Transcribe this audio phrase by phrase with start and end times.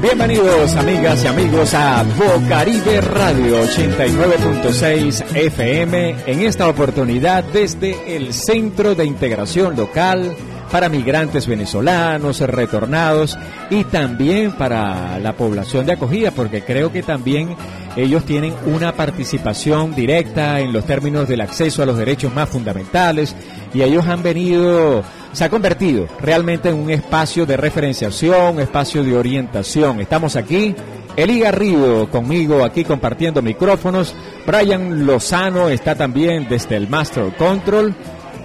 [0.00, 8.94] Bienvenidos amigas y amigos a Bocaribe Radio 89.6 FM en esta oportunidad desde el Centro
[8.94, 10.36] de Integración Local
[10.70, 13.36] para migrantes venezolanos, retornados
[13.70, 17.56] y también para la población de acogida, porque creo que también
[17.96, 23.34] ellos tienen una participación directa en los términos del acceso a los derechos más fundamentales
[23.74, 25.02] y ellos han venido,
[25.32, 30.00] se ha convertido realmente en un espacio de referenciación, un espacio de orientación.
[30.00, 30.74] Estamos aquí.
[31.16, 34.14] Eli Garrido conmigo aquí compartiendo micrófonos.
[34.46, 37.94] Brian Lozano está también desde el Master Control.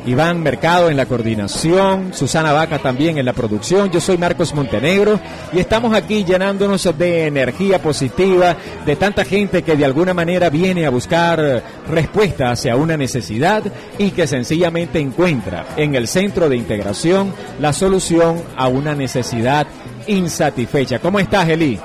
[0.05, 5.19] Iván Mercado en la coordinación, Susana Vaca también en la producción, yo soy Marcos Montenegro
[5.53, 10.85] y estamos aquí llenándonos de energía positiva, de tanta gente que de alguna manera viene
[10.85, 13.63] a buscar respuesta hacia una necesidad
[13.97, 19.67] y que sencillamente encuentra en el centro de integración la solución a una necesidad
[20.07, 20.99] insatisfecha.
[20.99, 21.79] ¿Cómo estás, Eli?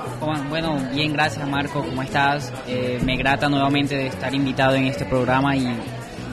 [0.49, 2.51] Bueno, bien, gracias Marco, ¿cómo estás?
[2.67, 5.67] Eh, me grata nuevamente de estar invitado en este programa y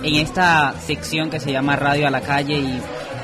[0.02, 2.80] en esta sección que se llama Radio a la Calle y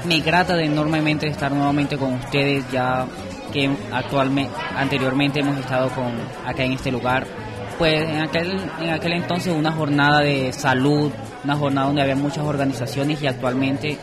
[0.07, 3.07] me grata de enormemente estar nuevamente con ustedes ya
[3.53, 6.13] que actualmente anteriormente hemos estado con
[6.47, 7.27] acá en este lugar
[7.79, 11.13] pues en aquel en aquel entonces una jornada de salud
[11.45, 13.99] una jornada donde había muchas organizaciones y actualmente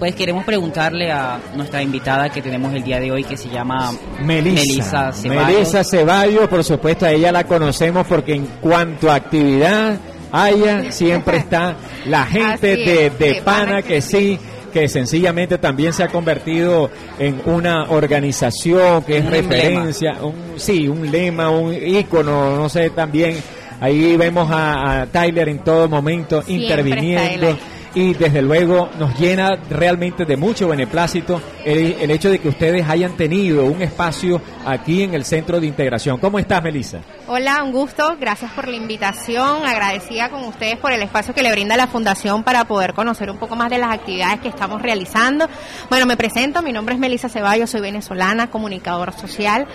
[0.00, 3.92] pues queremos preguntarle a nuestra invitada que tenemos el día de hoy que se llama
[4.22, 5.46] Melissa Ceballos.
[5.46, 9.98] Melissa Ceballos, por supuesto, a ella la conocemos porque en cuanto a actividad
[10.32, 14.38] haya, siempre está la gente de, de, Pana que sí.
[14.72, 21.10] que sencillamente también se ha convertido en una organización que es referencia, un, sí, un
[21.10, 23.36] lema, un ícono, no sé, también.
[23.80, 27.56] Ahí vemos a, Tyler en todo momento interviniendo
[27.94, 33.16] y desde luego nos llena realmente de mucho beneplácito el, hecho de que ustedes hayan
[33.16, 36.18] tenido un espacio aquí en el Centro de Integración.
[36.18, 37.00] ¿Cómo estás, Melissa?
[37.26, 38.16] Hola, un gusto.
[38.18, 39.64] Gracias por la invitación.
[39.64, 43.38] Agradecida con ustedes por el espacio que le brinda la Fundación para poder conocer un
[43.38, 45.48] poco más de las actividades que estamos realizando.
[45.88, 46.62] Bueno, me presento.
[46.62, 49.66] Mi nombre es Melissa Ceballos, soy venezolana, comunicadora social.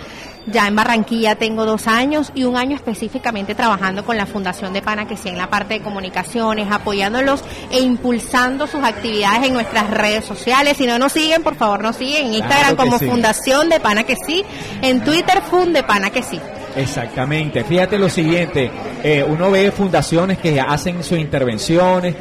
[0.46, 4.80] Ya en Barranquilla tengo dos años y un año específicamente trabajando con la Fundación de
[4.80, 9.90] Pana, que sí en la parte de comunicaciones, apoyándolos e impulsando sus actividades en nuestras
[9.90, 10.76] redes sociales.
[10.76, 14.16] Si no nos siguen, por favor nos siguen en Instagram como Fundación de Pana que
[14.16, 14.44] sí,
[14.82, 16.40] en Twitter Fund Pana que sí.
[16.76, 17.64] Exactamente.
[17.64, 18.70] Fíjate lo siguiente,
[19.02, 22.14] eh, uno ve fundaciones que hacen sus intervenciones.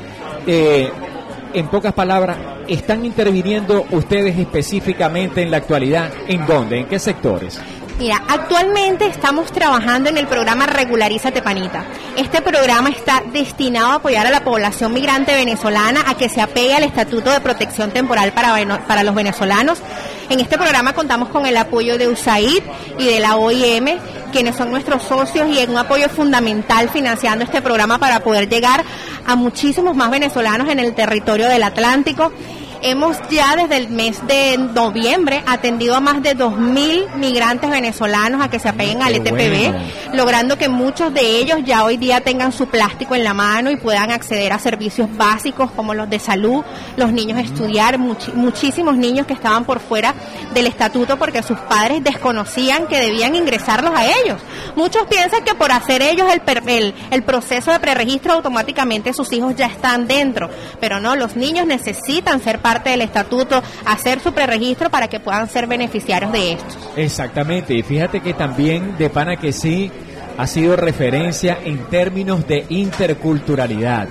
[0.47, 0.89] Eh,
[1.53, 2.37] en pocas palabras,
[2.67, 6.09] ¿están interviniendo ustedes específicamente en la actualidad?
[6.27, 6.79] ¿En dónde?
[6.79, 7.61] ¿En qué sectores?
[7.97, 11.85] Mira, actualmente estamos trabajando en el programa Regulariza Tepanita.
[12.17, 16.75] Este programa está destinado a apoyar a la población migrante venezolana a que se apegue
[16.75, 19.79] al Estatuto de Protección Temporal para, para los venezolanos.
[20.29, 22.63] En este programa contamos con el apoyo de USAID
[22.99, 23.97] y de la OIM,
[24.33, 28.83] quienes son nuestros socios y en un apoyo fundamental financiando este programa para poder llegar
[29.25, 32.33] a muchísimos más venezolanos en el territorio del Atlántico
[32.85, 38.49] hemos ya desde el mes de noviembre atendido a más de 2.000 migrantes venezolanos a
[38.51, 42.67] que se apeguen al ETPB, logrando que muchos de ellos ya hoy día tengan su
[42.67, 46.63] plástico en la mano y puedan acceder a servicios básicos como los de salud,
[46.95, 50.13] los niños estudiar, muchísimos niños que estaban por fuera
[50.53, 54.39] del estatuto porque sus padres desconocían que debían ingresarlos a ellos.
[54.75, 59.55] Muchos piensan que por hacer ellos el, el, el proceso de preregistro automáticamente sus hijos
[59.55, 64.89] ya están dentro, pero no, los niños necesitan ser parte del estatuto, hacer su preregistro
[64.89, 66.75] para que puedan ser beneficiarios de esto.
[66.95, 69.91] Exactamente, y fíjate que también de pana que sí
[70.37, 74.07] ha sido referencia en términos de interculturalidad.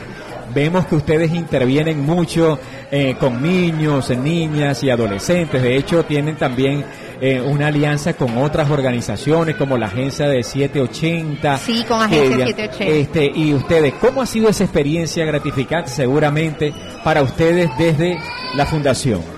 [0.55, 2.59] Vemos que ustedes intervienen mucho
[2.91, 5.63] eh, con niños, niñas y adolescentes.
[5.63, 6.85] De hecho, tienen también
[7.27, 11.57] eh, una alianza con otras organizaciones como la agencia de 780.
[11.57, 12.85] Sí, con agencia 780.
[12.85, 18.19] Este, y ustedes, ¿cómo ha sido esa experiencia gratificante seguramente para ustedes desde
[18.55, 19.34] la fundación?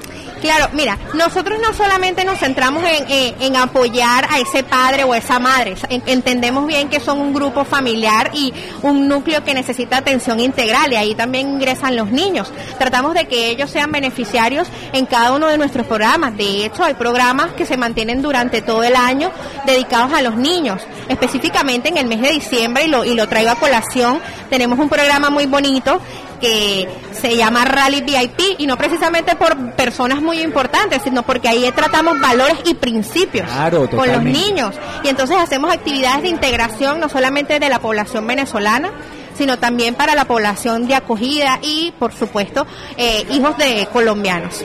[0.46, 5.74] Claro, mira, nosotros no solamente nos centramos en, apoyar a ese padre o esa madre,
[5.88, 10.94] entendemos bien que son un grupo familiar y un núcleo que necesita atención integral y
[10.94, 12.52] ahí también ingresan los niños.
[12.78, 16.36] Tratamos de que ellos sean beneficiarios en cada uno de nuestros programas.
[16.36, 19.32] De hecho, hay programas que se mantienen durante todo el año
[19.66, 23.50] dedicados a los niños, específicamente en el mes de diciembre y lo, y lo traigo
[23.50, 24.20] a colación.
[24.48, 26.00] Tenemos un programa muy bonito
[26.36, 31.70] que se llama Rally VIP y no precisamente por personas muy importantes, sino porque ahí
[31.74, 33.48] tratamos valores y principios
[33.90, 34.74] con los niños.
[35.04, 38.90] Y entonces hacemos actividades de integración no solamente de la población venezolana,
[39.36, 42.66] sino también para la población de acogida y, por supuesto,
[42.96, 44.64] eh, hijos de colombianos.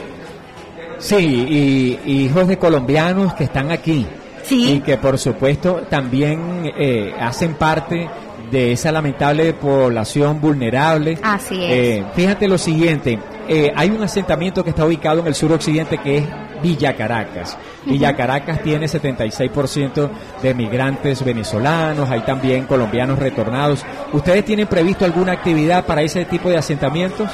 [0.98, 4.06] Sí, y, hijos de colombianos que están aquí.
[4.50, 8.08] y que por supuesto también eh, hacen parte
[8.52, 11.18] de esa lamentable población vulnerable.
[11.22, 11.70] Así es.
[11.70, 13.18] Eh, fíjate lo siguiente,
[13.48, 16.24] eh, hay un asentamiento que está ubicado en el suroccidente que es
[16.62, 17.58] Villa Caracas.
[17.84, 20.10] Villa Caracas tiene 76%
[20.42, 23.84] de migrantes venezolanos, hay también colombianos retornados.
[24.12, 27.30] ¿Ustedes tienen previsto alguna actividad para ese tipo de asentamientos?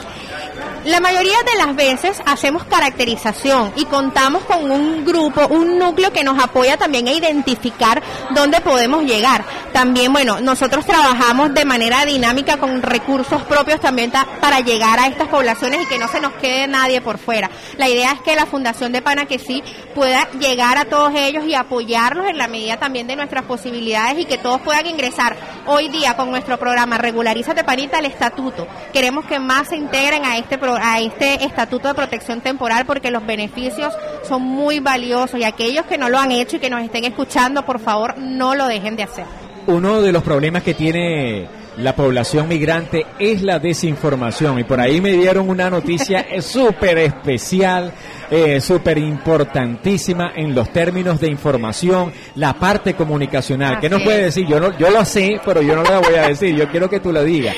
[0.84, 6.22] La mayoría de las veces hacemos caracterización y contamos con un grupo, un núcleo que
[6.22, 9.44] nos apoya también a identificar dónde podemos llegar.
[9.72, 15.28] También, bueno, nosotros trabajamos de manera dinámica con recursos propios también para llegar a estas
[15.28, 17.50] poblaciones y que no se nos quede nadie por fuera.
[17.76, 19.62] La idea es que la Fundación de Pana que sí
[19.94, 24.24] pueda llegar a todos ellos y apoyarlos en la medida también de nuestras posibilidades y
[24.24, 25.36] que todos puedan ingresar
[25.66, 28.66] hoy día con nuestro programa Regularízate Panita al estatuto.
[28.92, 33.10] Queremos que más se integren a este programa a este estatuto de protección temporal porque
[33.10, 33.94] los beneficios
[34.26, 37.64] son muy valiosos y aquellos que no lo han hecho y que nos estén escuchando,
[37.64, 39.24] por favor, no lo dejen de hacer.
[39.66, 41.48] Uno de los problemas que tiene
[41.78, 47.92] la población migrante es la desinformación y por ahí me dieron una noticia súper especial,
[48.30, 53.78] eh, súper importantísima en los términos de información, la parte comunicacional.
[53.80, 54.46] ¿Qué nos puede decir?
[54.46, 56.54] Yo no, yo lo sé, pero yo no lo voy a decir.
[56.56, 57.54] Yo quiero que tú lo digas.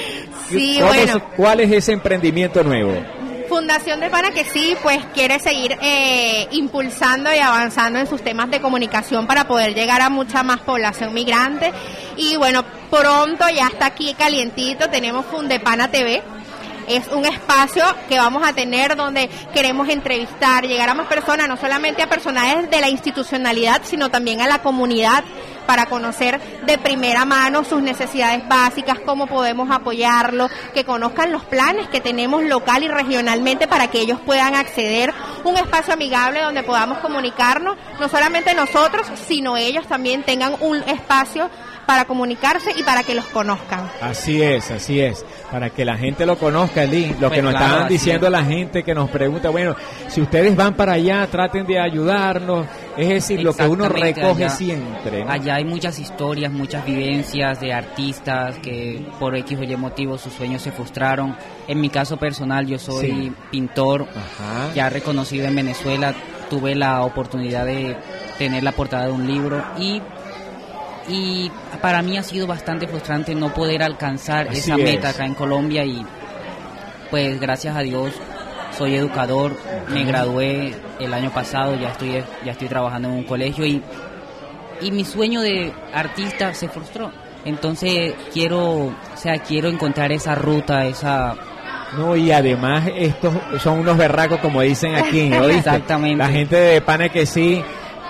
[0.51, 1.23] Sí, bueno.
[1.37, 2.93] ¿Cuál es ese emprendimiento nuevo?
[3.49, 8.49] Fundación de Pana que sí, pues quiere seguir eh, impulsando y avanzando en sus temas
[8.51, 11.73] de comunicación para poder llegar a mucha más población migrante.
[12.17, 16.23] Y bueno, pronto ya está aquí calientito, tenemos Fundepana TV,
[16.91, 21.57] es un espacio que vamos a tener donde queremos entrevistar, llegar a más personas, no
[21.57, 25.25] solamente a personajes de la institucionalidad, sino también a la comunidad
[25.67, 31.89] para conocer de primera mano sus necesidades básicas, cómo podemos apoyarlo, que conozcan los planes
[31.89, 35.13] que tenemos local y regionalmente para que ellos puedan acceder.
[35.45, 41.51] Un espacio amigable donde podamos comunicarnos, no solamente nosotros, sino ellos también tengan un espacio
[41.91, 43.91] para comunicarse y para que los conozcan.
[44.01, 46.85] Así es, así es, para que la gente lo conozca.
[46.85, 49.75] Lo pues que nos estaban diciendo la gente que nos pregunta, bueno,
[50.07, 52.65] si ustedes van para allá, traten de ayudarnos.
[52.97, 55.25] Es decir, lo que uno recoge siempre.
[55.29, 60.33] Allá hay muchas historias, muchas vivencias de artistas que por X o Y motivo sus
[60.33, 61.37] sueños se frustraron.
[61.67, 64.07] En mi caso personal, yo soy pintor,
[64.77, 66.15] ya reconocido en Venezuela.
[66.49, 67.97] Tuve la oportunidad de
[68.39, 70.01] tener la portada de un libro y
[71.09, 71.51] y
[71.81, 76.05] para mí ha sido bastante frustrante no poder alcanzar esa meta acá en Colombia y
[77.11, 78.13] pues gracias a Dios
[78.77, 79.57] soy educador,
[79.89, 83.83] me gradué el año pasado, ya estoy ya estoy trabajando en un colegio y
[84.81, 87.11] y mi sueño de artista se frustró.
[87.45, 91.37] Entonces quiero, o sea, quiero encontrar esa ruta, esa
[91.97, 95.45] no, y además estos son unos berracos como dicen aquí, ¿no?
[95.49, 96.17] Exactamente.
[96.17, 97.63] La gente de Pana que sí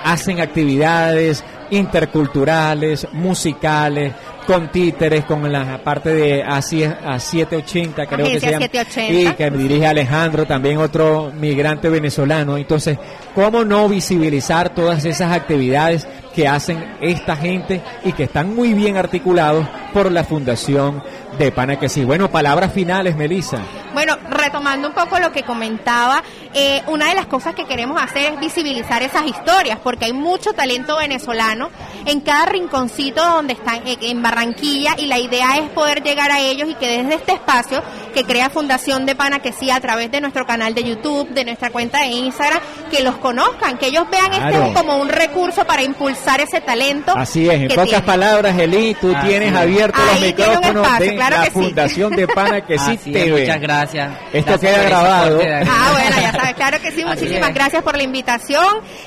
[0.04, 4.14] hacen actividades, interculturales, musicales,
[4.46, 8.66] con títeres, con la parte de a, 780, creo que se llama,
[9.08, 12.56] y que dirige Alejandro, también otro migrante venezolano.
[12.56, 12.98] Entonces,
[13.34, 18.96] ¿cómo no visibilizar todas esas actividades que hacen esta gente y que están muy bien
[18.96, 21.02] articulados por la Fundación
[21.38, 22.04] de Pana que sí.
[22.04, 23.58] Bueno, palabras finales, Melissa.
[23.94, 26.22] Bueno, retomando un poco lo que comentaba,
[26.54, 30.52] eh, una de las cosas que queremos hacer es visibilizar esas historias, porque hay mucho
[30.52, 31.70] talento venezolano
[32.06, 36.40] en cada rinconcito donde están eh, en Barranquilla y la idea es poder llegar a
[36.40, 40.10] ellos y que desde este espacio que crea Fundación de Pana que sí a través
[40.10, 44.04] de nuestro canal de YouTube, de nuestra cuenta de Instagram, que los conozcan, que ellos
[44.10, 47.12] vean este como un recurso para impulsar ese talento.
[47.16, 52.28] Así es, en pocas palabras, Eli, tú tienes abiertos los micrófonos de la Fundación de
[52.28, 54.12] Pana que sí te Muchas gracias.
[54.32, 55.40] Esto queda grabado.
[55.40, 58.64] Ah, bueno, ya sabes, claro que sí, muchísimas gracias por la invitación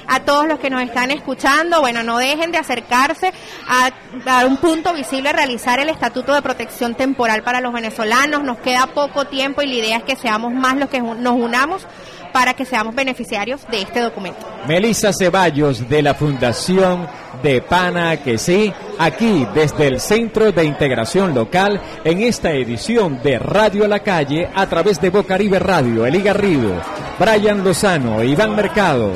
[0.07, 1.81] a todos los que nos están escuchando.
[1.81, 3.33] Bueno, no dejen de acercarse
[3.67, 3.91] a,
[4.25, 8.43] a un punto visible a realizar el Estatuto de Protección Temporal para los venezolanos.
[8.43, 11.85] Nos queda poco tiempo y la idea es que seamos más los que nos unamos
[12.33, 14.39] para que seamos beneficiarios de este documento.
[14.67, 17.07] Melissa Ceballos de la Fundación
[17.43, 23.37] de Pana que sí, aquí desde el Centro de Integración Local en esta edición de
[23.37, 26.81] Radio a la Calle a través de Bocaribe Radio, Eli Garrido,
[27.19, 29.11] Brian Lozano, Iván Mercado,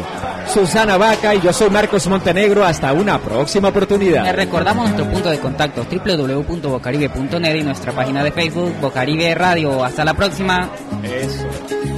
[0.54, 2.66] Susana Vaca y yo soy Marcos Montenegro.
[2.66, 4.24] Hasta una próxima oportunidad.
[4.24, 9.84] Les recordamos nuestro punto de contacto www.bocaribe.net y nuestra página de Facebook Bocaribe Radio.
[9.84, 10.70] Hasta la próxima.
[11.04, 11.97] Eso.